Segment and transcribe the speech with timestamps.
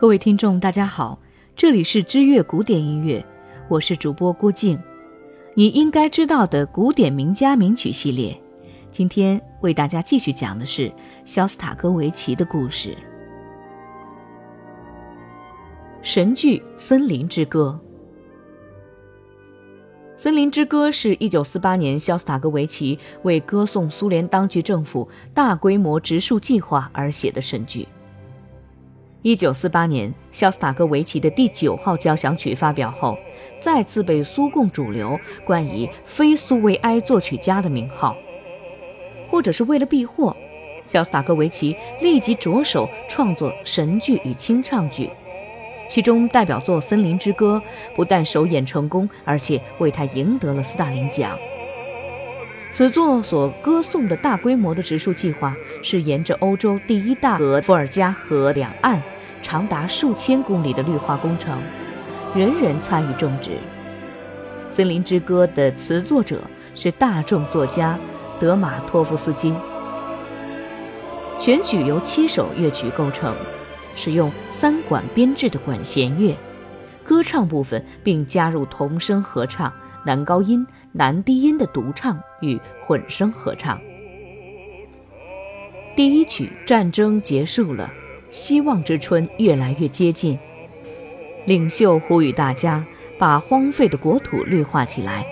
[0.00, 1.18] 各位听众，大家好，
[1.54, 3.22] 这里是知乐古典音乐，
[3.68, 4.80] 我是主播郭静。
[5.52, 8.34] 你应该知道的古典名家名曲系列，
[8.90, 10.90] 今天为大家继续讲的是
[11.26, 12.96] 肖斯塔科维奇的故事。
[16.00, 17.78] 神剧《森林之歌》。
[20.18, 27.86] 《森林之歌》是一九四八年肖斯塔科维奇为歌颂苏联当局政府大规模植树计划而写的神剧。
[29.22, 33.18] 一九四八年，肖斯塔科维奇的第九号交响曲发表后，
[33.58, 38.16] 再次被苏共主流冠以非苏维埃作曲家的名号。
[39.28, 40.34] 或者是为了避祸，
[40.86, 45.10] 肖斯塔科维奇立即着手创作神剧与清唱剧，
[45.86, 47.62] 其中代表作《森林之歌》
[47.94, 51.38] 不但首演成功，而且为他赢得了斯大林奖。
[52.72, 59.02] 此作所歌颂的大规模的植树计划，是沿着欧洲第一大河伏尔加河两岸，
[59.42, 61.58] 长达数千公里的绿化工程，
[62.34, 63.50] 人人参与种植。
[64.70, 66.42] 《森林之歌》的词作者
[66.76, 67.98] 是大众作家
[68.38, 69.52] 德马托夫斯基。
[71.40, 73.34] 全曲由七首乐曲构成，
[73.96, 76.36] 使用三管编制的管弦乐，
[77.02, 79.72] 歌唱部分并加入童声合唱、
[80.06, 80.64] 男高音。
[80.92, 83.80] 男低音的独唱与混声合唱。
[85.96, 87.92] 第一曲，战争结束了，
[88.30, 90.38] 希望之春越来越接近。
[91.46, 92.84] 领袖呼吁大家
[93.18, 95.24] 把荒废的国土绿化起来，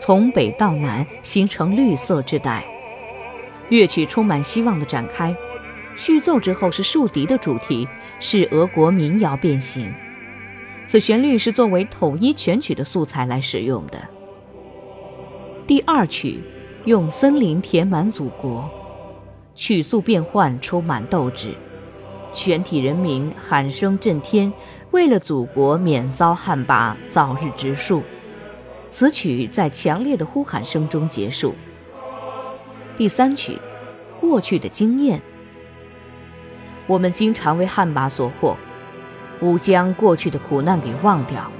[0.00, 2.64] 从北到南形成绿色之带。
[3.68, 5.34] 乐曲充满希望的展开，
[5.96, 7.86] 续奏之后是竖笛的主题，
[8.20, 9.92] 是俄国民谣变形。
[10.84, 14.15] 此旋律是作为统一全曲的素材来使用的。
[15.66, 16.40] 第二曲
[16.84, 18.70] 用森林填满祖国，
[19.56, 21.48] 曲速变换，充满斗志，
[22.32, 24.52] 全体人民喊声震天，
[24.92, 28.04] 为了祖国免遭旱魃，早日植树。
[28.90, 31.52] 此曲在强烈的呼喊声中结束。
[32.96, 33.58] 第三曲，
[34.20, 35.20] 过去的经验，
[36.86, 38.54] 我们经常为旱魃所惑，
[39.40, 41.50] 勿将过去的苦难给忘掉。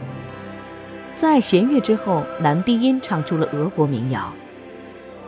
[1.16, 4.30] 在弦乐之后，男低音唱出了俄国民谣。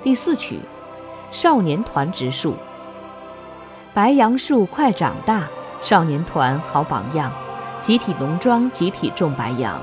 [0.03, 0.59] 第四曲，
[1.31, 2.55] 少年团植树。
[3.95, 5.49] 白杨树快长大，
[5.81, 7.33] 少年团好榜样，
[7.81, 9.81] 集体农庄，集体种白杨。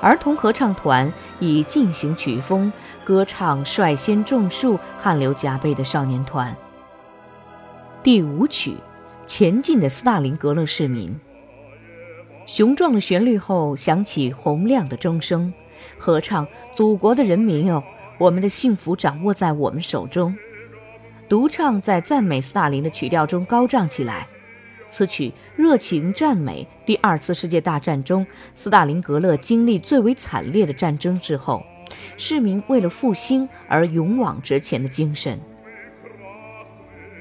[0.00, 2.72] 儿童合唱团以进行曲风
[3.04, 6.54] 歌唱率先种树、汗流浃背的少年团。
[8.02, 8.76] 第五曲，
[9.26, 11.16] 前进的斯大林格勒市民。
[12.46, 15.52] 雄壮的旋律后，响起洪亮的钟声，
[15.98, 17.82] 合唱：“祖国的人民哟，
[18.18, 20.34] 我们的幸福掌握在我们手中。”
[21.26, 24.26] 独唱在赞美斯大林的曲调中高涨起来。
[24.86, 28.24] 此曲热情赞美第二次世界大战中
[28.54, 31.64] 斯大林格勒经历最为惨烈的战争之后，
[32.18, 35.40] 市民为了复兴而勇往直前的精神。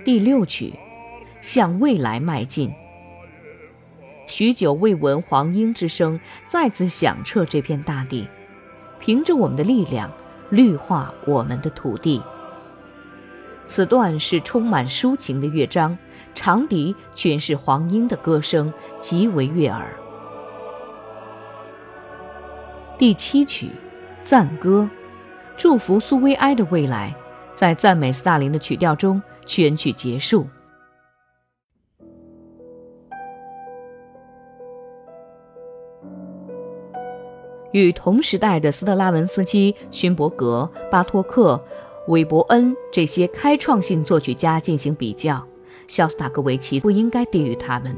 [0.03, 0.73] 第六曲，
[1.40, 2.72] 向未来迈进。
[4.25, 8.28] 许久未闻黄莺之声，再次响彻这片大地。
[9.00, 10.11] 凭着我们的力量，
[10.50, 12.22] 绿化我们的土地。
[13.66, 15.97] 此段是充满抒情的乐章，
[16.34, 19.94] 长笛诠释黄莺的歌声，极为悦耳。
[22.97, 23.69] 第七曲，
[24.22, 24.90] 赞歌，
[25.57, 27.13] 祝福苏维埃的未来，
[27.55, 30.47] 在赞美斯大林的曲调中，全曲结束。
[37.73, 41.61] 与同时代的斯特拉文斯基、勋伯格、巴托克、
[42.07, 45.45] 韦伯恩这些开创性作曲家进行比较，
[45.88, 47.95] 肖斯塔科维奇不应该低于他们。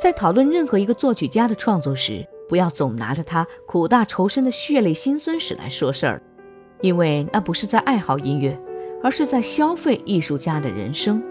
[0.00, 6.22] 在讨论任何一个作曲家的创作时，不要总拿着他苦大仇深的血泪辛酸史来说事儿，
[6.80, 8.60] 因为那不是在爱好音乐，
[9.02, 11.22] 而是在消费艺术家的人生。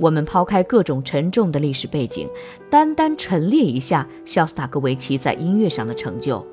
[0.00, 2.26] 我们抛开各种沉重的历史背景，
[2.70, 6.44] 单单陈列一下肖斯塔科维奇在音乐上的成就。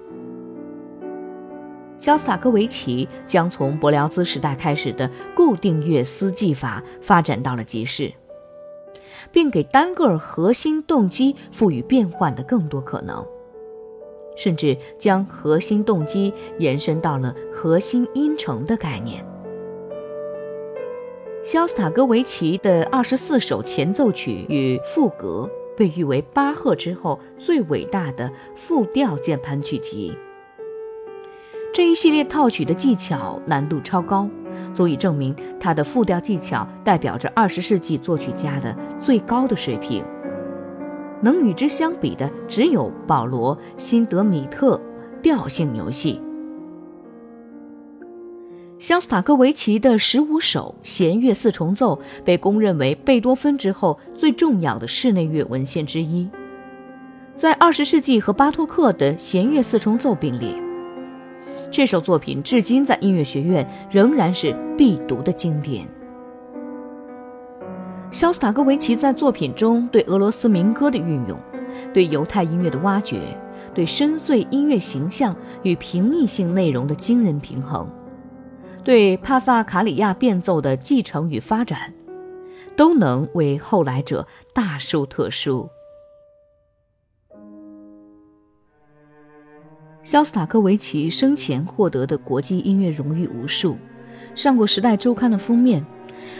[1.97, 8.13] 肖斯塔科维奇将从柏辽兹时代开始的固定乐思技法发展到了极致，
[9.31, 13.25] 并给单个核心动机赋予变换的更多可能，
[14.35, 19.25] 甚至将核心动机延伸到了核心音程的概念。
[21.49, 30.13] 肖斯塔科维奇的二十四首前奏曲与赋格被誉为巴赫之后最伟大的复调键盘曲集。
[31.73, 34.27] 这一系列套曲的技巧难度超高，
[34.73, 40.03] 足以证明他的复调技巧代表着二十世纪作曲家的最高的水平。
[41.21, 44.77] 能与之相比的只有保罗·辛德米特
[45.21, 46.21] 调性游戏。
[48.79, 56.29] 肖斯塔科维奇的十五首弦乐四重奏被公认为贝多芬之后最重要的室内乐文献之一，
[57.35, 60.53] 在二十世纪和巴托克的弦乐四重奏并列。
[61.71, 65.87] 这首作品至今在音乐学院仍然是必读的经典。
[68.11, 71.35] 肖斯塔科维奇在作品中对俄罗斯民歌的运用，
[71.95, 73.19] 对犹太音乐的挖掘，
[73.73, 77.89] 对深邃音乐形象与平易性内容的惊人平衡。
[78.87, 81.93] 对帕萨卡里亚变奏的继承与发展，
[82.73, 85.67] 都能为后来者大书特书。
[90.01, 93.75] 肖斯塔科维奇生前获得的国际音乐荣誉无数，
[94.33, 95.85] 上过《时代周刊》的封面。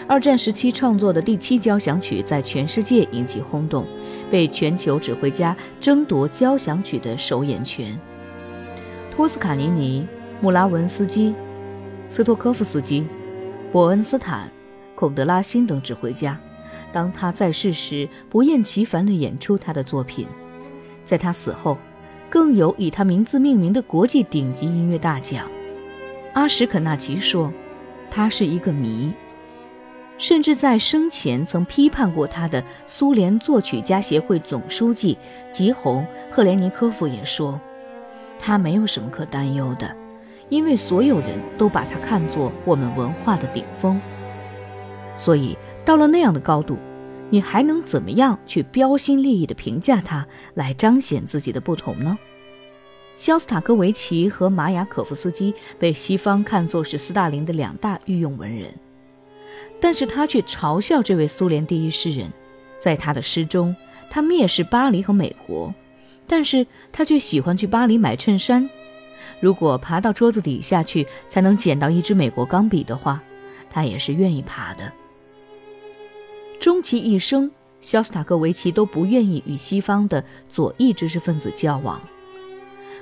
[0.07, 3.85] 二战时期创作的第七交响曲在全世界引起轰动，
[4.31, 7.99] 被全球指挥家争夺交响曲的首演权。
[9.13, 10.07] 托斯卡尼尼、
[10.39, 11.35] 穆拉文斯基。
[12.07, 13.05] 斯托科夫斯基、
[13.71, 14.49] 伯恩斯坦、
[14.95, 16.39] 孔德拉辛等指挥家，
[16.91, 20.27] 当他在世时不厌其烦地演出他的作品，
[21.03, 21.77] 在他死后，
[22.29, 25.45] 更有以他名字命名的国际顶级音乐大奖。
[26.33, 27.51] 阿什肯纳奇说，
[28.09, 29.11] 他是一个谜，
[30.17, 35.17] 甚至在生前曾批判过他的苏联作曲家协会总书记
[35.51, 37.59] 吉洪·赫连尼科夫也说，
[38.39, 39.93] 他没有什么可担忧的。
[40.49, 43.99] 因为所有人都把它看作我们文化的顶峰，
[45.17, 46.77] 所以到了那样的高度，
[47.29, 52.17] 你还能怎么样去标新立异地评价它，来彰显自己的不同呢？
[53.15, 58.71] 肖斯塔科维奇和马雅可夫斯基被西方看作是斯大林的两大御用文人，
[59.81, 62.31] 但是他却嘲笑这位苏联第一诗人，
[62.77, 63.75] 在他的诗中，
[64.09, 65.73] 他蔑视巴黎和美国，
[66.27, 68.69] 但是他却喜欢去巴黎买衬衫。
[69.39, 73.21] 如果爬到桌子底下去才能捡到一支美国钢笔的话，
[73.69, 74.91] 他也是愿意爬的。
[76.59, 77.51] 终其一生，
[77.81, 82.01] 肖斯塔科维奇都不愿意与西方的左翼知识分子交往，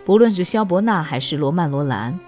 [0.04, 2.20] 不论是肖伯纳还是罗曼罗兰，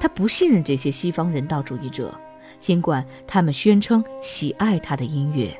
[0.00, 2.12] 他不信任这些西方人道主义者，
[2.58, 5.56] 尽管他们宣称喜爱他的音乐。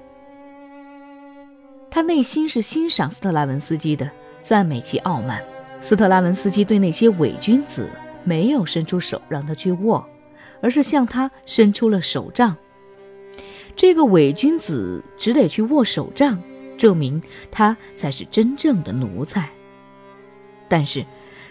[1.89, 4.11] 他内心是欣赏斯特拉文斯基的，
[4.41, 5.41] 赞美其傲慢。
[5.83, 7.91] 斯特拉文斯基对那些伪君子
[8.23, 10.09] 没有伸出手让他去握，
[10.63, 12.57] 而是向他伸出了手杖。
[13.75, 16.41] 这个伪君子只得去握手杖，
[16.79, 17.21] 证明
[17.51, 19.51] 他才是真正的奴才。
[20.69, 21.05] 但是，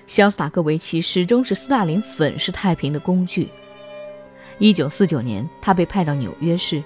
[0.08, 3.50] 肖斯塔科维奇始终是斯大林粉饰太平的工具。
[4.60, 6.82] 一九四九年，他被派到纽约市，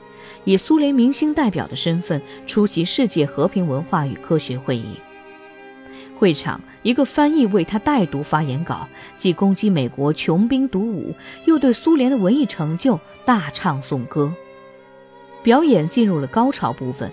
[0.46, 4.98] 以苏联明星代表的身份出席世界和平文化与科学会议。
[6.18, 11.14] 会场，一个翻译为他代读发言稿，既攻击美国穷兵黩武，
[11.46, 14.34] 又对苏联的文艺成就大唱颂歌。
[15.44, 17.12] 表演进入了高潮部分，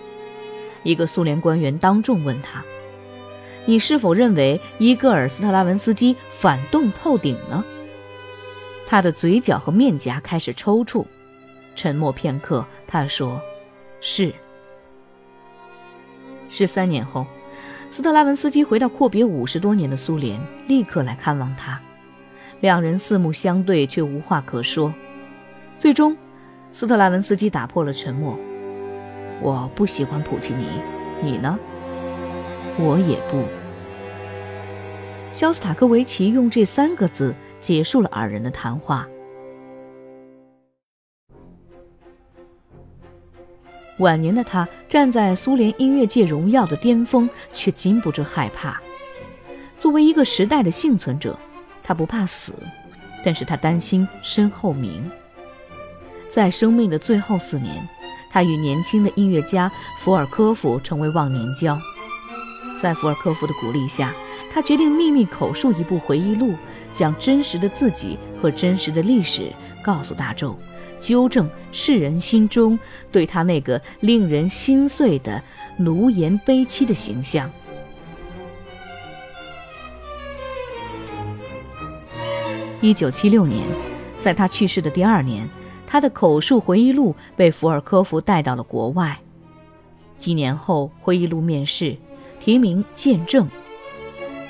[0.85, 2.65] 一个苏联官员当众问他
[3.67, 7.65] ：“你是否认为伊戈尔·斯特拉文斯基反动透顶呢？”
[8.87, 11.05] 他的嘴角和面颊开始抽搐，
[11.75, 13.41] 沉默片刻，他说
[14.01, 14.33] ：“是。”
[16.49, 17.27] 十三年后。
[17.91, 21.81] 斯特拉文斯基回到阔别五十多年的苏联，立刻来看望他。
[22.61, 24.93] 两人四目相对，却无话可说。
[25.79, 26.17] 最终，
[26.71, 28.39] 斯特拉文斯基打破了沉默
[29.43, 30.67] ：“我不喜欢普契尼，
[31.23, 31.59] 你呢
[32.79, 33.45] ？”“我也不。”
[35.33, 39.09] 肖斯塔科维奇用这三个字结束了二人的谈话。
[43.99, 48.81] 晚年的他站在苏联音乐界荣耀的巅峰，却禁不住害怕。
[49.79, 51.39] 作为一个时代的幸存者，
[51.83, 52.55] 他不怕死，
[53.25, 55.11] 但是他担心身后名。
[56.29, 57.87] 在生命的最后四年，
[58.31, 61.79] 他与年轻的音乐家福尔科夫成为忘年交。
[62.81, 64.15] 在福尔科夫的鼓励下，
[64.51, 66.55] 他决定秘密口述一部回忆录，
[66.93, 69.53] 将真实的自己和真实的历史
[69.85, 70.57] 告诉大众。
[71.03, 72.79] 纠正世人心中
[73.11, 75.43] 对他那个令人心碎的
[75.77, 77.51] 奴颜卑膝的形象。
[82.81, 83.67] 一九七六年，
[84.19, 85.49] 在他去世的第二年，
[85.87, 89.19] 他的口述回忆录被福尔科夫带到了国外。
[90.19, 91.97] 几年后，回忆录面世，
[92.41, 93.47] 题名《见证》，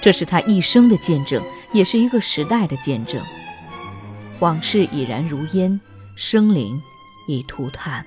[0.00, 1.42] 这是他一生的见证，
[1.73, 3.23] 也是一个时代的见证。
[4.40, 5.80] 往事已然如烟。
[6.14, 6.81] 生灵
[7.26, 8.04] 已涂炭，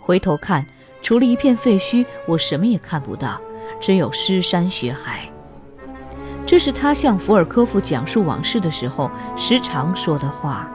[0.00, 0.64] 回头看，
[1.02, 3.40] 除了一片废墟，我什么也看不到。
[3.78, 5.28] 只有尸山血海。
[6.46, 10.70] 这是他向福尔科夫讲述往事的时候时常说的话。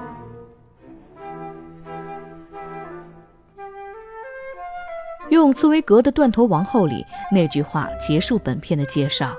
[5.29, 9.33] 用茨威格的《断头王后》里那句话结束本片的介绍。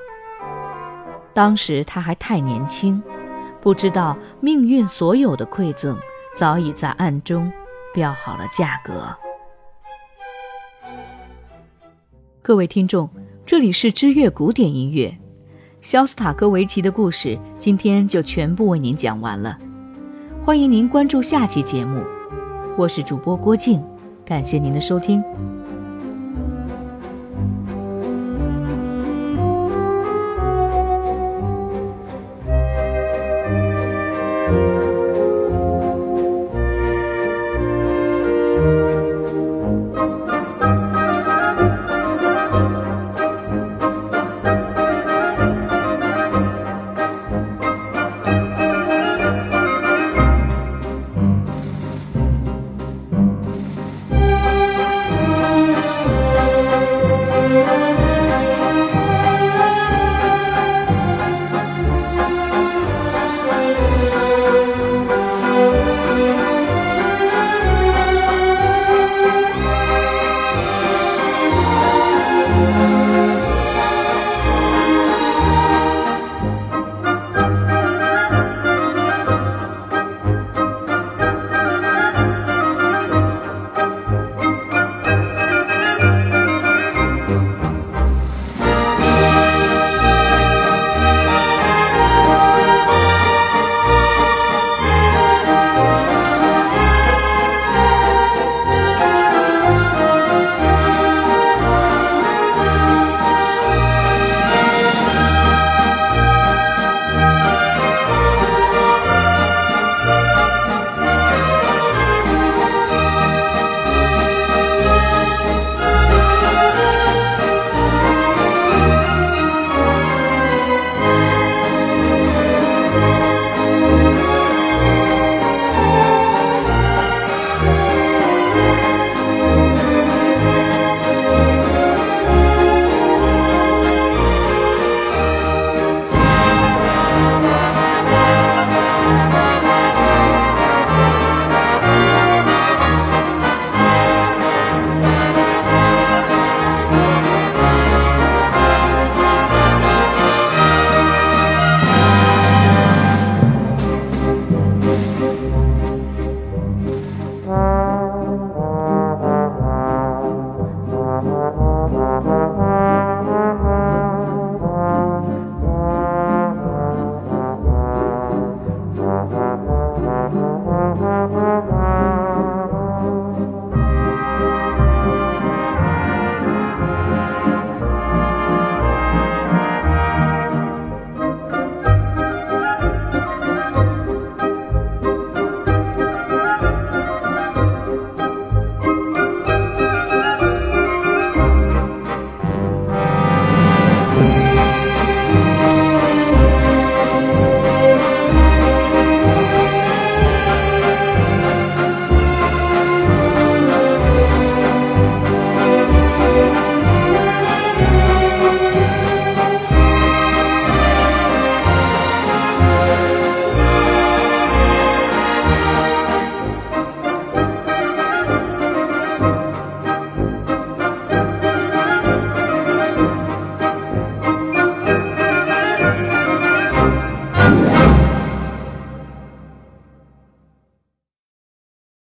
[1.33, 3.01] 当时他还太年轻，
[3.61, 5.97] 不知道命运所有的馈赠
[6.35, 7.53] 早已在暗中
[7.93, 9.15] 标好了价格。
[12.41, 13.09] 各位听众，
[13.45, 15.15] 这里是知乐古典音乐。
[15.83, 19.59] 肖斯塔科维奇的故事今天就全部为您讲完了，
[20.43, 22.03] 欢迎您关注下期节目。
[22.79, 23.85] 我是主播郭静，
[24.25, 25.23] 感谢您的收听。